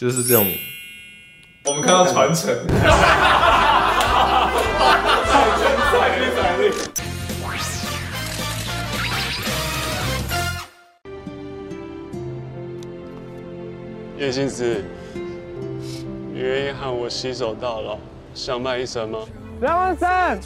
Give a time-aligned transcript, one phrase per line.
[0.00, 0.50] 就是这种，
[1.66, 2.48] 我们看到传承。
[14.16, 14.82] 叶心思，
[16.32, 17.98] 你愿意和我携手到老，
[18.32, 19.18] 相伴一生吗？
[19.60, 20.40] 梁文森，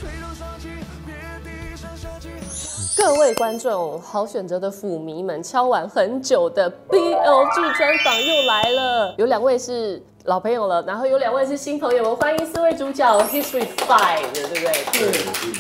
[3.07, 14.63] 各位观众，好选择的腐迷们，敲完很久的 BL 剧专访又来了，有两位是老朋友了，然后有两位是新朋友，我们欢迎四位主角 History Five，对不对？
[14.91, 15.53] 对，第五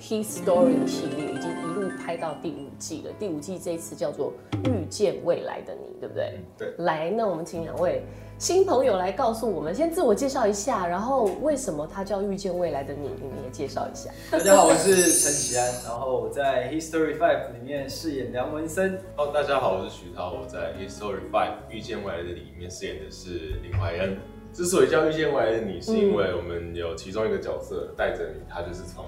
[0.00, 4.32] 季 History 系列已经一路拍到第五季了，第五季这一次叫做
[4.68, 6.40] 《遇见未来的你》，对不对？
[6.58, 6.74] 对。
[6.78, 8.04] 来，那我们请两位
[8.36, 14.10] 新朋友来告诉我们，先自我介绍一下，然后为什么他叫《遇见未来的你》，你们也介绍一下。
[14.30, 18.98] 大家好，我是陈启安，然后我在 History Five 里面饰演梁文森。
[19.16, 24.18] 哦，大家好，我是徐涛，我在《History Five 遇见未来的你》里面饰演的是林怀恩。
[24.52, 29.04] 之所以叫遇见未来的你，是因为我们有其中一个角色带着你，他就是从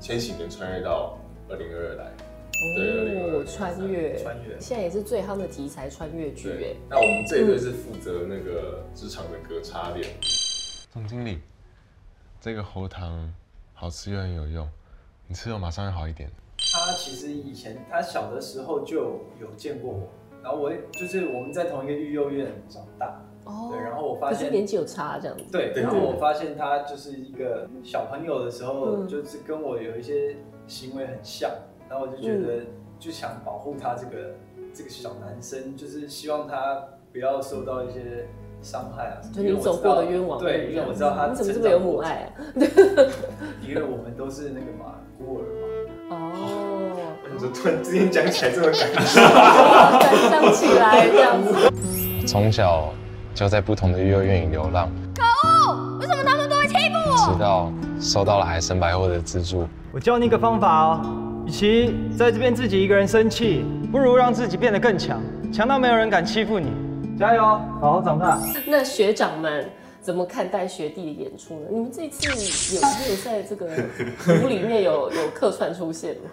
[0.00, 2.10] 千禧年穿越到二零二二来。
[2.76, 10.08] 对哦，穿越，穿越现在也是最夯的题材，穿越剧哎。，那我们这一队是负责那个职场的隔差链。
[10.92, 11.40] 总经理，
[12.40, 13.32] 这个喉糖
[13.72, 14.68] 好吃又很有用，
[15.26, 16.30] 你吃了马上会好一点。
[16.56, 20.08] 他其实以前他小的时候就有见过我，
[20.42, 25.44] 然后我就是我们在同一个育幼院长大，哦对，然后我发现可是年纪有差这样子。
[25.50, 31.50] 对，然后我发现他就是一个小朋友的时候，嗯就是跟我有一些行为很像，
[31.92, 32.64] 然后我就觉嗯得
[32.98, 34.34] 就想保护他这个
[34.72, 38.26] 这个小男生，就是希望他不要受到一些
[38.62, 39.34] 伤害啊什么。
[39.34, 42.32] 就你走过的冤枉路对，因为我知道他你怎么这成么有母爱啊？
[43.68, 45.44] 因为我们都是那个嘛孤儿
[46.08, 51.70] 嘛，哦， 你说突然之间讲起来这么感动，感伤起来这样子。
[52.26, 52.88] 从小
[53.34, 56.94] 就在不同的幼儿园里流浪，可恶为什么他们都会欺负
[57.28, 57.34] 我？
[57.34, 59.68] 直到收到了海参百货的资助。
[59.92, 61.00] 我教你一个方法哦，
[61.46, 65.20] 与其在这边自己一个人生气，不如让自己变得更强，
[65.52, 66.68] 强到没有人敢欺负你。
[67.18, 68.40] 加油，好好长大。
[68.66, 69.68] 那学长们
[70.00, 71.66] 怎么看待学弟的演出呢？
[71.70, 73.66] 你们这次有没有在这个
[74.44, 76.30] 舞里面有 有客串出现吗？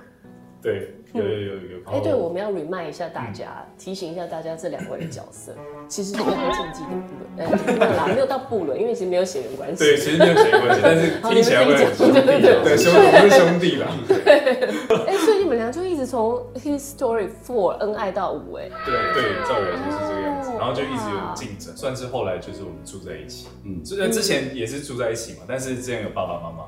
[0.62, 1.60] 对，有有有有。
[1.86, 5.56] 哎、对，我们要 remind 一下大家，提醒一下大家这两位的角色，
[5.88, 9.82] 其实是非常禁忌的部伦，呃， 没有啦，没有到不伦，因为其实没有血缘关系。
[9.82, 13.88] 对，其实没有血缘关系，但是好听起来会很兄弟你们自己讲啊， 对，兄弟，我们是兄弟啦。
[14.30, 26.66] 哎、所以你们俩就一直从 His Story Four 恩爱到五，哎，对对，照理来说是这个样子哦，然后就一直有竞争，算是后来就是我们住在一起，嗯，虽然之前也是住在一起嘛，但是之前有爸爸妈妈，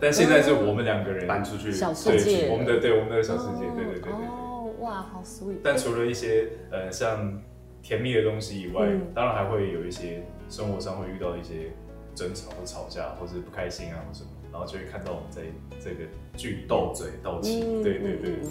[0.00, 4.12] 但现在是我们两个人搬出去，小世界对我们的对我们的小世界，对对对对对。
[4.12, 5.58] 哦，哇，好 sweet。
[5.62, 7.40] 但除了一些呃像
[7.82, 9.12] 甜蜜的东西以外，嗯。
[9.14, 11.72] 当然还会有一些生活上会遇到一些
[12.14, 15.42] 争吵或吵架，或是不开心啊或什么，然后就会看到我们在
[15.82, 16.04] 这个
[16.36, 18.36] 剧里斗嘴斗气，嗯对对对。
[18.44, 18.50] 嗯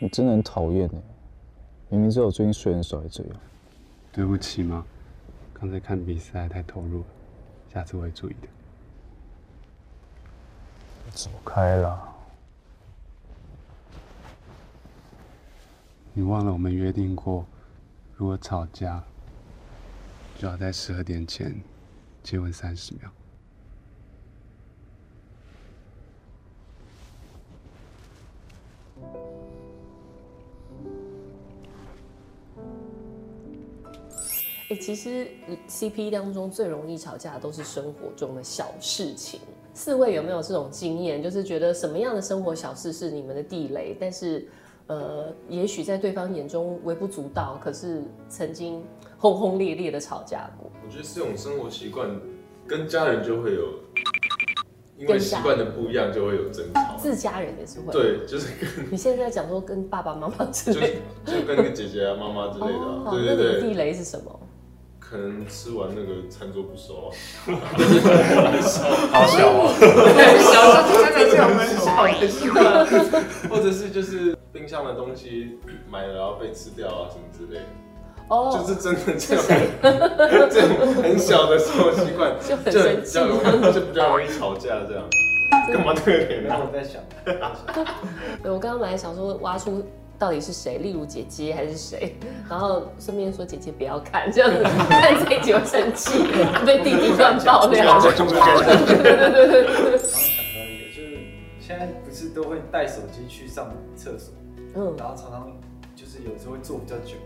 [0.00, 1.00] 你真的很讨厌哎！
[1.88, 3.32] 明明知道我最近睡很少，还这样。
[4.12, 4.84] 对不起嘛，
[5.54, 7.06] 刚才看比赛太投入了，
[7.72, 8.48] 下次我会注意的。
[11.14, 12.14] 走开了！
[16.12, 17.46] 你忘了我们约定过，
[18.14, 19.02] 如果吵架，
[20.36, 21.58] 就要在十二点前
[22.22, 23.10] 接吻三十秒。
[34.70, 35.26] 哎、其实
[35.66, 39.40] CP 当中最容易吵架的都是生活中的小事情。
[39.72, 41.22] 四位有没有这种经验？
[41.22, 44.46] 就是觉得什么样的生活小事是你们的地雷，但是
[44.88, 48.84] 呃，也许在对方眼中微不足道，可是曾经
[49.16, 50.70] 轰轰烈烈的吵架过。
[50.84, 52.20] 我觉得这种生活习惯
[52.66, 53.72] 跟家人就会有，
[54.98, 56.87] 因为习惯的不一样就会有争吵。
[56.98, 61.32] 自家人也是会。，对，就是跟 你现在在讲说跟爸爸妈妈之就类的。
[61.32, 64.40] 就跟那个姐姐啊、妈妈之类的啊、哦，对那你的地对对，雷是什么？
[65.00, 67.16] 可能吃完那个餐桌不熟啊，
[69.10, 69.72] 好小 哦，
[70.52, 72.84] 小时候真的这样很小的习惯，
[73.48, 75.58] 或者是就是冰箱的东西
[75.90, 77.66] 买了然后被吃掉啊什么之类的，
[78.28, 79.44] 哦，就是真的这种
[80.50, 85.02] 这种很小的生活习惯，就很就生气比较容易就比较容易吵架这样。
[85.72, 86.48] 干嘛这个脸啊？
[86.48, 87.02] 然后我在想，
[88.42, 89.84] 对我刚刚本来想说挖出
[90.18, 92.16] 到底是谁，例如姐姐还是谁，
[92.48, 96.24] 然后顺便说姐姐不要看，这样子 看这一集会生气，
[96.66, 98.00] 被弟弟乱爆料。
[98.00, 99.68] 刚刚想到一个，
[100.90, 101.18] 就是
[101.60, 104.34] 现在不是都会带手机去上厕所，
[104.74, 105.52] 嗯，然后常常
[105.94, 107.16] 就是有时候会坐比较久，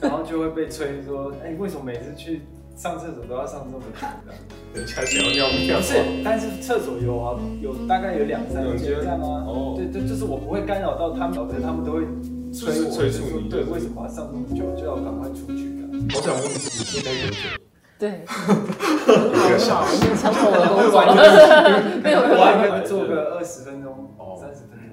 [0.00, 2.42] 然后就会被催说，哎、为什么每次去
[2.76, 3.86] 上厕所都要上这么久
[4.26, 4.34] 的？
[4.74, 5.94] 人家想要尿尿，不是，
[6.24, 9.44] 但是厕所有啊，有大概有两三有间这样啊。
[9.46, 12.00] 哦对对，就是我不会干扰到他们，可是他们都会
[12.52, 15.86] 催我，催促你对，为什么要上那么久，就要赶快出去啊？
[16.14, 17.36] 我想问你，你应该多久？
[17.96, 20.98] 对，很好，你抢走我的工作，
[22.02, 24.90] 没有没有我还没有，可以做个二十分钟哦、三十分钟。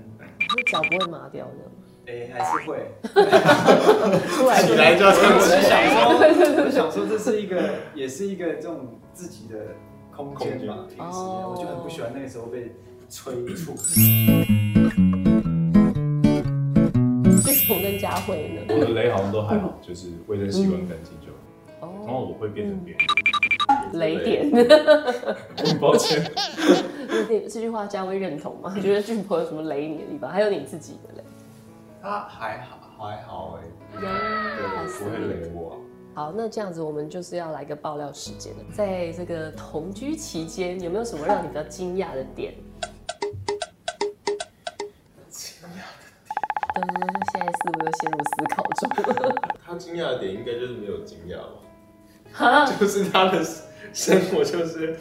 [0.55, 1.70] 你脚不会麻掉的，
[2.11, 2.77] 哎、还是会。
[4.35, 5.87] 出来起来就要唱我是起想来。
[5.89, 7.61] 说，我想说这是一个，
[7.95, 9.55] 也是一个这种自己的
[10.15, 10.85] 空间吧。
[10.89, 12.71] 平时哦我就很不喜欢那个时候被
[13.09, 13.75] 催促。
[17.81, 18.61] 跟佳慧呢？
[18.67, 21.37] 我的雷好像都还好，就是卫生习惯干净就好。
[21.79, 23.01] 然后哦，我会变成别人，
[23.93, 24.51] 雷点，
[25.57, 26.21] 很抱歉。
[27.27, 28.73] 这 这句话佳慧认同吗？
[28.75, 30.29] 你觉得俊博有什么雷你的地方？
[30.29, 31.23] 还有你自己的雷？
[32.01, 33.63] 他还好还好哎、
[33.93, 34.09] 有，对，
[34.97, 35.77] 不会雷我。
[36.15, 38.63] 好，那这样子我们就是要来个爆料时间了。
[38.73, 42.55] 在这个同居期间，有没有什么让你比较惊讶的点？
[45.29, 45.83] 惊讶
[46.75, 46.81] 嗯，
[47.31, 48.89] 现在是不是陷入思考中。
[49.63, 51.61] 他惊讶的点应该就是没有惊讶吧？
[52.33, 53.45] 哈，就是他的
[53.93, 54.99] 生活就是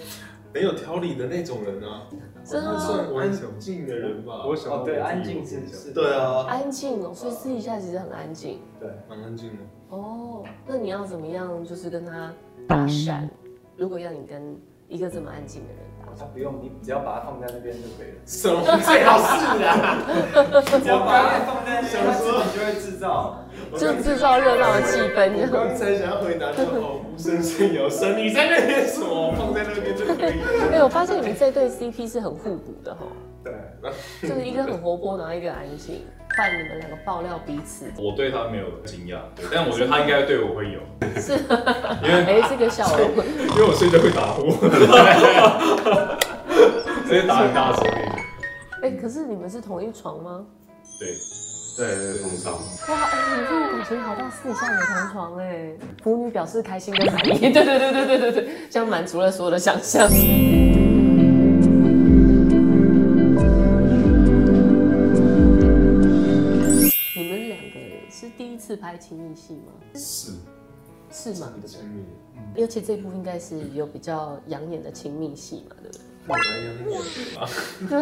[0.52, 2.02] 没有条理的那种人啊，
[2.44, 3.20] 真的他算吗？
[3.22, 4.44] 安静的人吧？
[4.46, 5.92] 我想哦，对，安静是是。
[5.92, 8.60] 对啊，安静哦，所以私底下其实很安静。
[8.80, 9.56] 对，蛮安静的。
[9.90, 12.32] 哦，那你要怎么样，就是跟他
[12.66, 13.28] 搭讪？
[13.76, 14.56] 如果要你跟
[14.88, 18.20] 一个这么安静的人搭讪，他不用，你只要把它放在那边就可以了。
[18.26, 19.96] 什么最好是啊？
[20.82, 23.36] 只要把它放在那边，他自己就会制造。
[23.76, 25.76] 就制造热闹的气氛，这我刚。
[25.76, 29.32] 才想要回答就哦，无声胜有声，你在那边什么？
[29.36, 29.89] 放在那边
[30.72, 33.00] 哎，我发现你们这对 CP 是很互补的哈，
[33.44, 36.04] 对，就是一个很活泼，然后一个安静，
[36.36, 37.86] 换你们两个爆料彼此。
[37.98, 40.80] 我对他没有惊讶，对，但我觉得他应该对我会有，
[41.20, 41.32] 是，
[42.02, 44.50] 因为哎，这个笑容， 因为我睡觉会打呼，
[47.06, 47.84] 直接打很大声。
[48.82, 50.46] 哎，可是你们是同一床吗？
[50.98, 51.08] 对，
[51.76, 52.54] 对对，通常
[52.88, 55.72] 哇，哎，你这个感情好到私底下有同床哎，
[56.02, 60.06] 腐女表示开心跟满意，对对对对对对对，这样满足了所有的想象。
[60.10, 60.16] 你
[67.28, 67.78] 们两个
[68.10, 69.72] 是第一次拍亲密戏吗？
[69.94, 70.32] 是
[71.10, 71.50] 是吗？
[71.64, 72.04] 亲密，
[72.56, 76.96] 尤其这部应该是有比较养眼的亲密戏嘛，对不对蛮养眼的吗？
[77.88, 77.98] 对？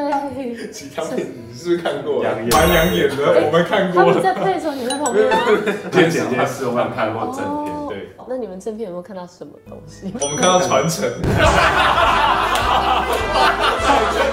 [0.57, 0.71] 对。
[0.71, 2.23] 其他片你是不是看过？
[2.23, 4.23] 养眼，蛮养眼的，我们看过他们。
[4.23, 5.37] 在配的时候，你在旁边吗？
[5.93, 8.13] 先简介是我们看过正片，哦对。
[8.29, 10.13] 那你们正片有没有看到什么东西？
[10.21, 11.11] 我们看到传承，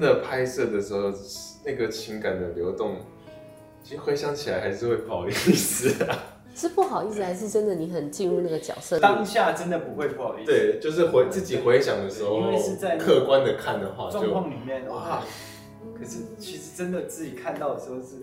[0.00, 1.12] 真的拍摄的时候，
[1.62, 2.96] 那个情感的流动，
[3.84, 6.18] 其实回想起来还是会不好意思啊。
[6.54, 8.98] 是不好意思，还是真的你很进入那个角色？
[8.98, 10.50] 当下真的不会不好意思。
[10.50, 15.22] 对，就是回自己回想的时候，因为是在客观的看的话，状就况里面，哇哇，，
[15.94, 18.22] 可是其实真的自己看到的时候是，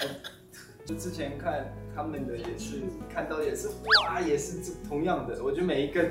[0.86, 2.80] 就之前看他们的也是
[3.12, 5.44] 看到也是哇，也是这同样的。
[5.44, 6.02] 我觉得每一个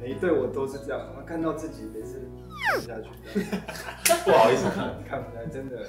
[0.00, 2.28] 每一对我都是这样，我看到自己也是
[2.66, 3.40] 看不下去，
[4.24, 4.94] 不好意思看。
[5.08, 5.86] 看不来，真的。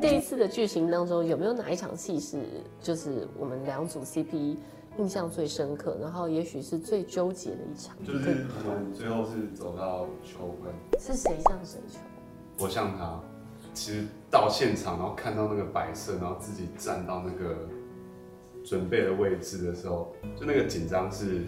[0.00, 2.38] 这一次的剧情当中，有没有哪一场戏是
[2.80, 4.56] 就是我们两组 CP
[4.98, 7.96] 印象最深刻，然后也许是最纠结的一场？
[8.04, 11.98] 就是我们最后是走到求婚，是谁向谁求？
[12.58, 13.20] 我向他，
[13.74, 17.56] 其实到现场，然后看到那个摆设，然后自己站到那个
[18.64, 21.42] 准备的位置的时候，就那个紧张是，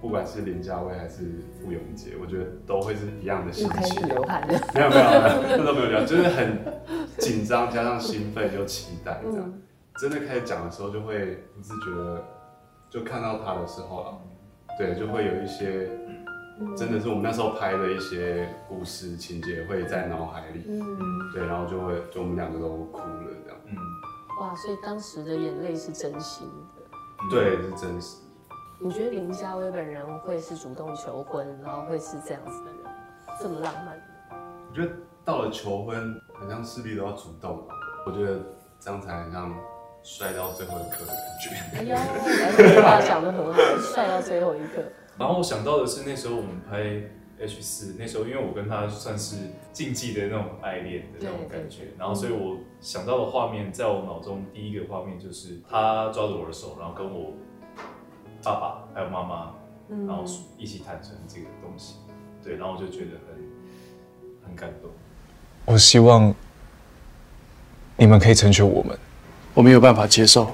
[0.00, 1.24] 不管是林佳薇还是
[1.60, 4.08] 傅永杰，我觉得都会是一样的心又开始情。
[4.08, 4.60] 流汗了。
[4.74, 6.58] 没有没有没有，那都没有聊，就是很
[7.18, 9.44] 紧张加上兴奋又期待这样。
[9.46, 9.62] 嗯，
[9.98, 12.24] 真的开始讲的时候，就会不自觉的
[12.90, 14.18] 就看到他的时候了，
[14.78, 15.88] 对，就会有一些
[16.76, 23.58] 真的是我们那时候拍的一些故事情节会在脑海里，嗯，对，然后就会就我们两个都哭了这样。
[23.66, 23.76] 嗯，
[24.40, 26.82] 哇，所以当时的眼泪是真心的。
[27.30, 28.18] 对，是真实。
[28.80, 32.94] 你觉得林家威本人会是主动求婚，然后会是这样子的人，
[33.40, 33.96] 这么浪漫？
[34.68, 34.92] 我觉得
[35.24, 37.74] 到了求婚，好像势必都要主动吧。
[38.04, 38.40] 我觉得
[38.80, 39.54] 这样才很像
[40.02, 41.78] 帅到最后一刻的感觉。
[41.78, 41.96] 哎呦，
[42.56, 44.82] 这句话讲的很好，帅到最后一刻。
[45.18, 47.02] 然后我想到的是那时候我们拍
[47.38, 49.36] H 四，那时候因为我跟他算是
[49.72, 57.32] 竞技的那种爱恋的那种感觉，然后所以我想到的画面，在我脑中第一个画面就是他抓着我的手，然后跟我
[58.42, 59.54] 爸爸还有妈妈，
[59.88, 60.24] 嗯然后
[60.56, 61.96] 一起坦诚这个东西，
[62.42, 64.90] 对，然后我就觉得很很感动。
[65.64, 66.34] 我希望
[67.96, 68.98] 你们可以成全我们。
[69.54, 70.50] 我没有办法接受，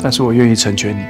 [0.00, 1.02] 但是我愿意成全你。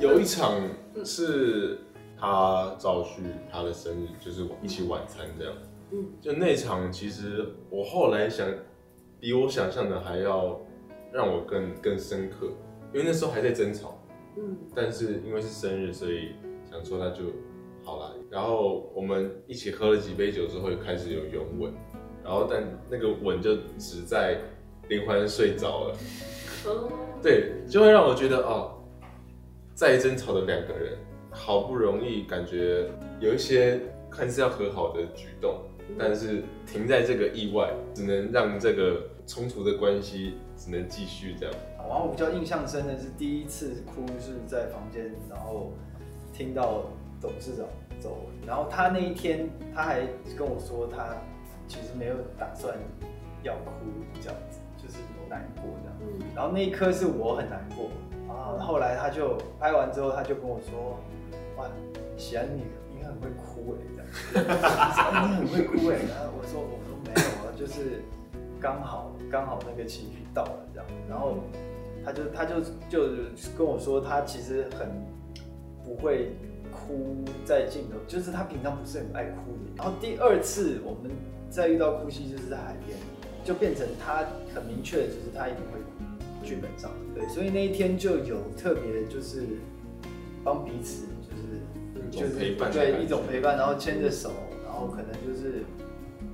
[0.00, 0.60] 有一场
[1.04, 1.80] 是
[2.20, 5.54] 他照去他的生日，就是一起晚餐这样。
[5.92, 8.46] 嗯就那场，其实我后来想，
[9.18, 10.60] 比我想象的还要
[11.10, 12.48] 让我更更深刻，
[12.92, 13.98] 因为那时候还在争吵，
[14.36, 16.32] 嗯但是因为是生日，所以
[16.74, 17.22] 想说那就
[17.84, 18.16] 好了。
[18.28, 21.72] 然后我们一起喝了几杯酒之后，又开始有拥吻，
[22.24, 24.40] 然后但那个吻就只在
[24.88, 25.96] 林欢睡着了，
[26.66, 26.90] 哦
[27.22, 28.82] 对，就会让我觉得哦，
[29.72, 30.98] 再争吵的两个人，
[31.30, 32.90] 好不容易感觉
[33.20, 35.60] 有一些看似要和好的举动，
[35.96, 41.54] 但是停在这个意外，只能让这个冲突的关系只能继续这样。
[41.78, 45.72] 然后我比较印象深的是第一次哭是在房间，然后
[46.34, 46.82] 听到
[47.20, 47.64] 董事长
[48.00, 50.00] 走，然后他那一天他还
[50.36, 51.16] 跟我说他
[51.68, 52.76] 其实没有打算
[53.42, 53.70] 要哭
[54.20, 54.98] 这样子，就是
[55.30, 55.96] 难过这样。
[56.02, 56.26] 嗯。
[56.34, 57.88] 然后那一刻是我很难过。
[58.28, 60.98] 啊，后来他就拍完之后他就跟我说，
[61.56, 61.66] 哇，
[62.16, 62.64] 喜安你
[62.94, 63.76] 你很会哭？
[63.78, 63.80] 哎
[64.34, 64.48] 这样，
[65.12, 68.02] 哎你很会哭哎，然后我说我说没有啊，就是
[68.60, 71.36] 刚好刚好那个情绪到了这样，然后
[72.04, 73.00] 他就他就就
[73.56, 74.88] 跟我说他其实很
[75.84, 76.32] 不会
[76.72, 79.72] 哭在镜头，就是他平常不是很爱哭的。
[79.76, 81.10] 然后第二次我们
[81.50, 82.98] 再遇到哭戏就是在海边，
[83.44, 84.24] 就变成他
[84.54, 89.46] 很明确的就是他一定会哭，剧本上对，所以那一天就有特别就是
[90.42, 94.30] 帮彼此就是就是陪伴对一种陪伴，然后牵着手，
[94.64, 95.62] 然后可能就是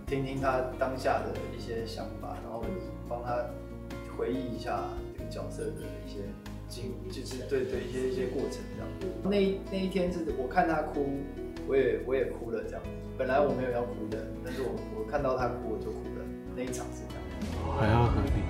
[0.06, 2.64] 听听他当下的一些想法，然后
[3.08, 3.44] 帮他
[4.16, 4.84] 回忆一下
[5.16, 5.72] 这个角色的
[6.04, 6.20] 一些
[6.70, 8.88] 经，就是对对一些一些过程这样。
[9.24, 11.04] 那一那一天是我看他哭，
[11.66, 12.82] 我也我也哭了这样。
[13.18, 16.24] 本来我没有要哭的，但是我我看到他哭我就哭了。
[16.56, 17.22] 那一场是这样。
[17.66, 18.40] 我还要和你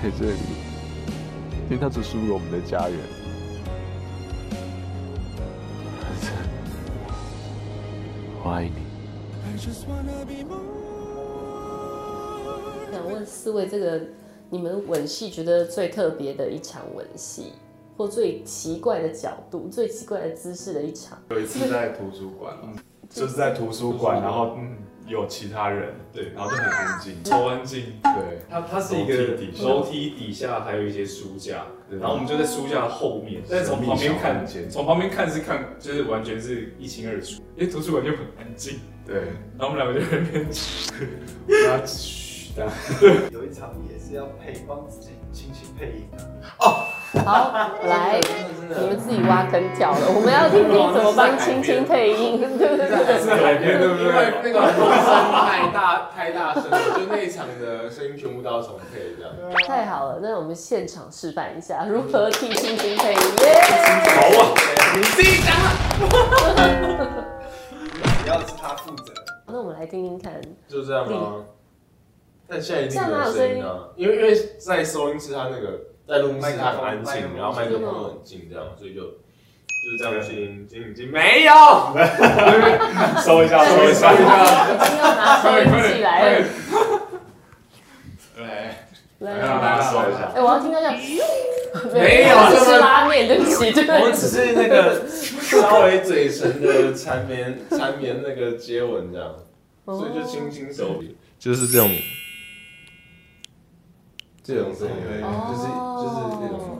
[0.00, 0.38] 在这里，
[1.68, 2.96] 因为他只属于我们的家人。
[5.98, 6.30] 儿子，
[8.44, 8.84] 我爱你。
[12.92, 14.00] 想问四位，这个
[14.50, 17.52] 你们吻戏觉得最特别的一场吻戏，
[17.96, 21.18] 或最奇怪的角度、最奇怪的姿势的一场？
[21.30, 22.56] 有一次在图书馆，
[23.08, 27.92] 就是在图书馆，然后嗯有其他人，对，然后就很安静，超安静。
[28.02, 29.64] 对，它它是一个楼梯底下。
[29.68, 38.78] 楼梯底下还有一些书架，然后我们就在书架后面，但是从旁边看，从旁边看是看就是完全是一清二楚，因为图书馆就很安静。
[39.06, 39.16] 对，
[39.58, 40.46] 然后我们两个就在那边，
[42.54, 42.70] 这样。
[43.32, 46.18] 有一场也是要配帮自己轻轻配音啊。
[47.24, 48.20] 好，来，
[48.68, 53.22] 你们自己挖坑跳了，我们要听听怎么帮青青配音，对 不对？
[53.22, 54.04] 是海边对不对？
[54.04, 55.06] 因为那个风声
[55.46, 59.32] 太大太大声了，就那一场的声音全部都要重配这样。
[59.66, 63.20] 太好了，那我们现场示范一下如何替青青配音。
[63.42, 63.62] 耶！
[64.10, 64.54] 好啊，
[64.96, 65.70] 你自己讲啊。
[68.24, 69.12] 只要是他负责。
[69.46, 70.32] 那我们来听听看，
[70.66, 71.44] 就这样吗？
[72.46, 81.52] 但现在一定有有声音声音啊，因为因为在收音室它那个在录音室它很安静，然后麦克风又很近，这样所以就就是这样静静静没有，
[83.24, 86.46] 收一下，收一下，已经要拿收音器来了。
[88.36, 88.88] 来
[89.20, 90.94] 来来来说一下哎，我要听到这样，
[91.94, 94.22] 没有这是拉面，对不起，对我们不起。
[94.22, 99.34] 只是那个稍微嘴唇的缠绵缠绵那个接吻这样，
[99.86, 101.88] 所以就轻轻手笔，就是这种
[104.44, 106.78] 这种声音，就是就是那种。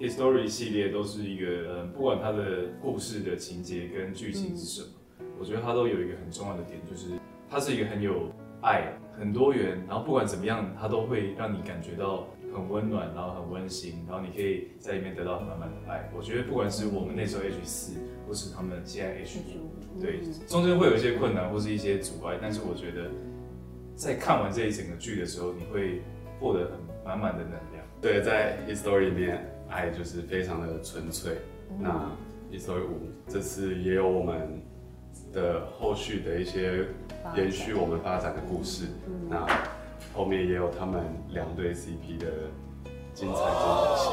[0.00, 4.88] History 系列都是一个，嗯，不管它的故事的情节跟剧情是什么，
[5.38, 7.10] 我觉得它都有一个很重要的点，就是
[7.48, 16.10] 它是一个很有爱很多元，然后不管怎么样，它都会让你感觉到很温暖，然后很温馨，然后你可以在里面得到满满的爱。
[16.16, 17.92] 我觉得不管是我们那时候 H 四，
[18.26, 23.10] 或是他们现在 H 五，对，中间会有一些困难或是一些阻碍，但是我觉得
[23.94, 26.02] 在看完这一整个剧的时候，你会
[26.40, 27.84] 获得很满满的能量。
[28.00, 31.38] 对，在 History 里面，爱就是非常的纯粹。
[31.78, 32.10] 那
[32.52, 34.62] History 五这次也有我们
[35.32, 36.86] 的后续的一些
[37.36, 38.86] 延续我们发展的故事。
[39.28, 39.46] 那
[40.14, 42.26] 后面也有他们两对 CP 的
[43.14, 44.10] 精彩终结戏，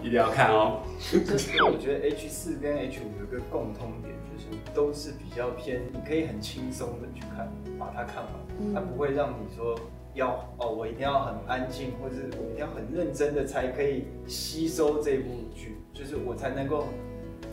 [0.00, 0.82] 对，一定要看哦。
[1.00, 9.78] 就是我觉得 H 四跟 H 五有一个共通点，就是都是比较偏，你可以很轻松的去看，把它看完，它不会让你说
[10.14, 16.86] 要哦，我一定要很安静，或者我一定要很认真的才可以吸收这部剧，就是我才能够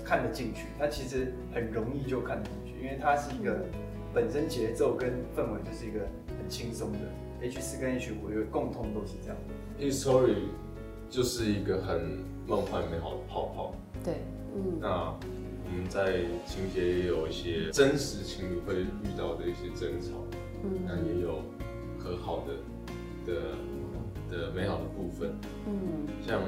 [0.04, 0.68] 看得进去。
[0.78, 3.66] 它其实很容易就看得进去，因为它是一个
[4.14, 6.00] 本身节奏跟氛围就是一个
[6.46, 7.00] 很轻松的。
[7.42, 9.38] H 四跟 H 五因为共通都是这样。
[9.80, 10.44] History
[11.10, 13.74] 就是一个很梦幻美好的泡泡。
[14.04, 14.18] 对，
[14.56, 14.78] 嗯。
[14.80, 20.18] 那我们在情节也有一些真实情侣会遇到的一些争吵，
[20.64, 21.42] 嗯那也有
[21.98, 23.42] 和好的的
[24.30, 25.34] 的美好的部分。
[25.66, 26.44] 嗯，像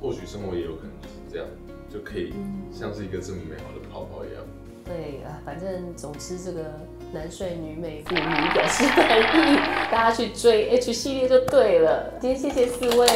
[0.00, 1.46] 或许生活也有可能就是这样，
[1.92, 2.32] 就可以
[2.72, 4.44] 像是一个这么美好的泡泡一样。
[4.84, 6.72] 对啊，反正总之这个
[7.12, 8.20] 男帅女美妇女
[8.54, 9.58] 表示满意，
[9.90, 12.08] 大家去追 H 系列就对了。
[12.20, 13.06] 今天谢谢四位，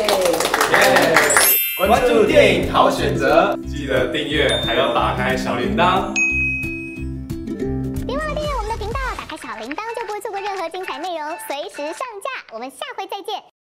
[1.86, 6.12] 关注电影好选择，记得订阅，还要打开小铃铛。
[8.04, 12.52] 别忘了订阅我们的频道，打开小铃铛就不会错过任何精彩内容，随时上架。
[12.52, 13.53] 我们下回再见。